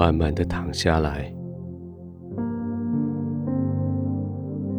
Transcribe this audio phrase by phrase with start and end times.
[0.00, 1.30] 慢慢的躺下来，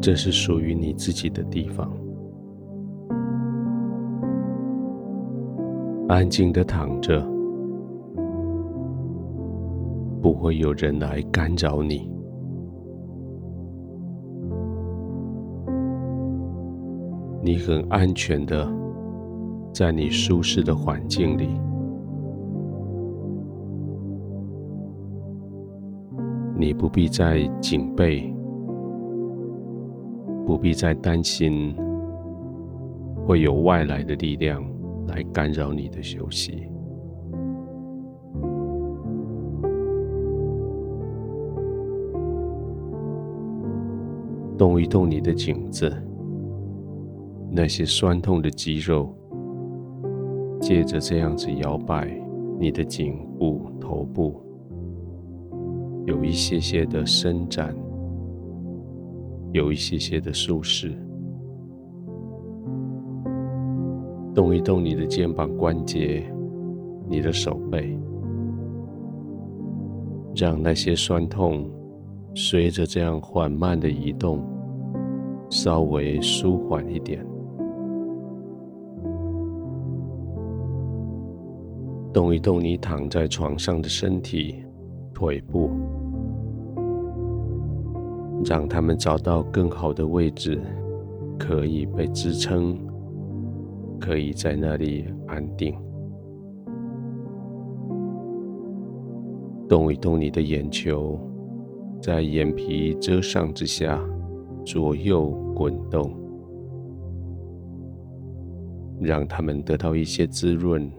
[0.02, 1.94] 这是属于你自己的地方。
[6.10, 7.24] 安静的躺着，
[10.24, 12.12] 不会有人来干扰你。
[17.44, 18.68] 你很安全的，
[19.72, 21.48] 在你舒适的环境里。
[26.62, 28.32] 你不必再警备，
[30.46, 31.76] 不必再担心
[33.26, 34.64] 会有外来的力量
[35.08, 36.68] 来干扰你的休息。
[44.56, 45.92] 动一动你的颈子，
[47.50, 49.12] 那些酸痛的肌肉，
[50.62, 52.08] 借着这样子摇摆
[52.60, 54.40] 你的颈部、头部。
[56.12, 57.74] 有一些些的伸展，
[59.54, 60.92] 有一些些的舒适，
[64.36, 66.22] 动一动你的肩膀关节，
[67.08, 67.98] 你的手背，
[70.36, 71.66] 让那些酸痛
[72.36, 74.46] 随着这样缓慢的移动，
[75.50, 77.26] 稍微舒缓一点。
[82.12, 84.58] 动一动你躺在床上的身体。
[85.14, 85.70] 腿部，
[88.44, 90.60] 让他们找到更好的位置，
[91.38, 92.78] 可以被支撑，
[94.00, 95.76] 可以在那里安定。
[99.70, 101.20] 动一动你的眼球，
[102.02, 104.02] 在眼皮遮上之下
[104.66, 106.12] 左右滚动，
[109.00, 110.92] 让他们得到一些滋润，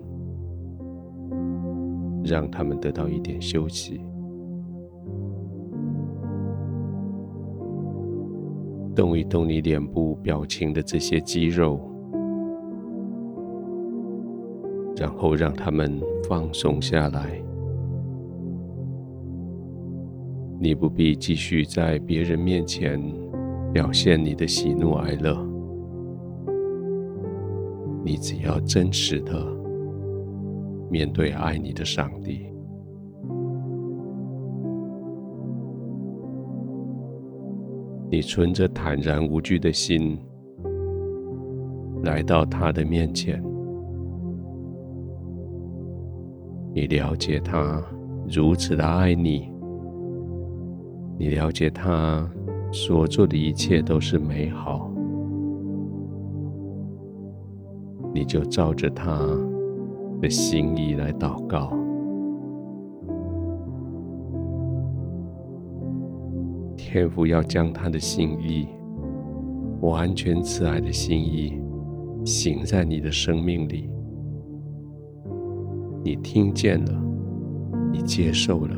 [2.25, 4.01] 让他们得到一点休息。
[8.94, 11.80] 动一动你脸部表情的这些肌肉，
[14.97, 17.42] 然后让他们放松下来。
[20.60, 23.03] 你不必继续在别人面前
[23.72, 25.36] 表现你的喜怒哀乐，
[28.04, 29.44] 你只要真实的
[30.91, 32.52] 面对爱你的上帝。
[38.12, 40.19] 你存着坦然无惧的心，
[42.03, 43.43] 来到他的面前。
[46.75, 47.83] 你了解他
[48.28, 49.51] 如此的爱你，
[51.19, 52.31] 你了解他
[52.71, 54.93] 所做的一切都是美好，
[58.12, 59.27] 你就照着他
[60.21, 61.72] 的心意来祷告。
[66.92, 68.69] 天父要将他的心意，
[69.80, 71.58] 完全慈爱的心意，
[72.22, 73.88] 行在你的生命里。
[76.04, 77.03] 你听见了，
[77.91, 78.76] 你接受了，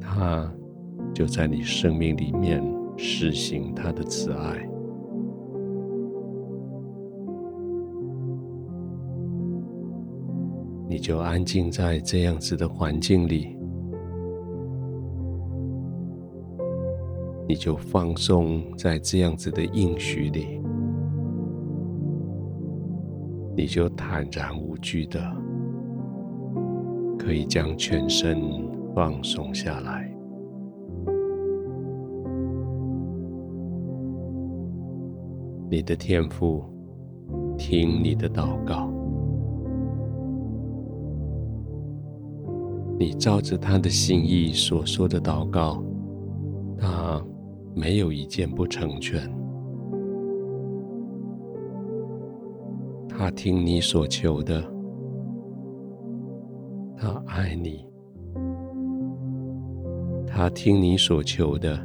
[0.00, 0.48] 他
[1.12, 2.62] 就在你生命里面
[2.96, 4.64] 施行他的慈爱。
[10.88, 13.53] 你就安静在这样子的环境里。
[17.46, 20.60] 你就放松在这样子的应许里，
[23.54, 25.20] 你就坦然无惧的，
[27.18, 28.40] 可以将全身
[28.94, 30.10] 放松下来。
[35.70, 36.64] 你的天父
[37.58, 38.90] 听你的祷告，
[42.98, 45.82] 你照着他的心意所说的祷告，
[47.74, 49.20] 没有一件不成全。
[53.08, 54.62] 他听你所求的，
[56.96, 57.86] 他爱你。
[60.26, 61.78] 他听你所求的，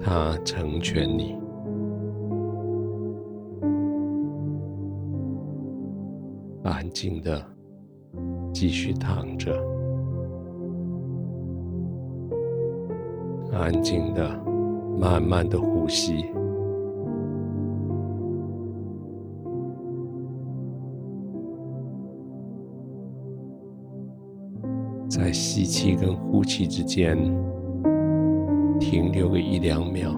[0.00, 1.36] 他成全你。
[6.62, 7.44] 安静的
[8.52, 9.52] 继续躺着，
[13.52, 14.53] 安静的。
[14.98, 16.24] 慢慢的呼吸，
[25.08, 27.16] 在吸气跟呼气之间
[28.80, 30.10] 停留个一两秒，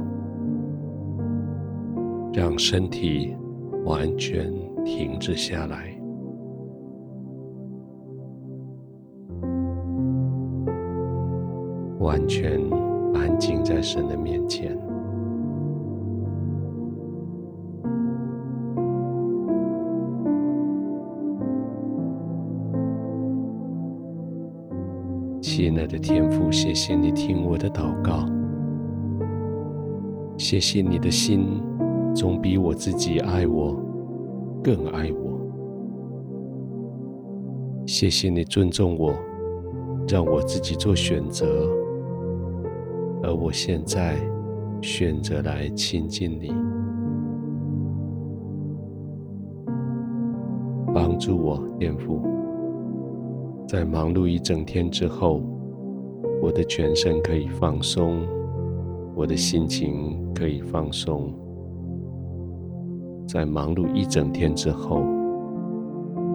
[2.32, 3.37] 让身体
[3.84, 4.52] 完全
[4.84, 5.93] 停止下来。
[11.99, 12.61] 完全
[13.76, 14.75] 在神的面前。
[25.43, 28.25] 亲爱的天父，谢谢你听我的祷告，
[30.38, 31.61] 谢谢你的心
[32.14, 33.78] 总比我自己爱我
[34.64, 35.38] 更爱我，
[37.84, 39.12] 谢谢你尊重我，
[40.08, 41.69] 让我自己做选择，
[43.26, 44.14] 而我现在
[44.81, 46.55] 选择来亲近你，
[50.94, 52.23] 帮助我，天父。
[53.67, 55.43] 在忙碌一整天之后，
[56.40, 58.25] 我的全身可以放松，
[59.17, 61.34] 我的心情可以放松。
[63.26, 65.02] 在忙碌一整天之后，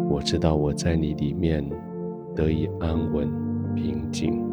[0.10, 1.64] 我知道我在你里面
[2.36, 3.30] 得以安稳
[3.76, 4.44] 平静，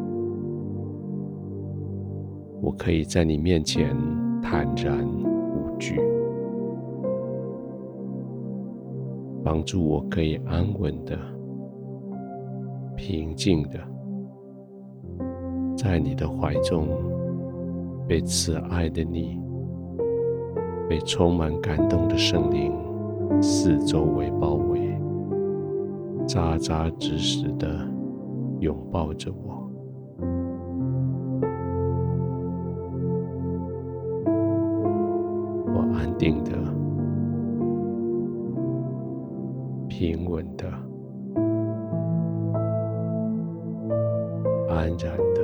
[2.60, 3.96] 我可以在你面前
[4.42, 6.00] 坦然无惧，
[9.44, 11.18] 帮助我可以安稳的。
[12.96, 13.78] 平静的，
[15.76, 16.88] 在你的怀中，
[18.08, 19.38] 被慈爱的你，
[20.88, 22.72] 被充满感动的圣灵
[23.40, 24.80] 四周围包围，
[26.26, 27.68] 扎扎实实的
[28.58, 29.57] 拥抱着我，
[36.18, 36.52] 定的，
[39.88, 40.66] 平稳的。
[44.68, 45.37] 安然的